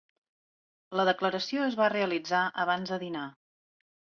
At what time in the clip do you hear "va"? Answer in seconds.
1.81-1.91